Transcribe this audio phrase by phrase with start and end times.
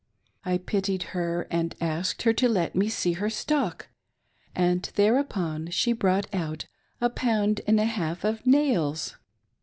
[0.43, 3.89] I pitied her and asked her to let me see her stock,
[4.55, 6.65] and thereupon she brought but
[6.99, 9.17] a pound and a half of nails!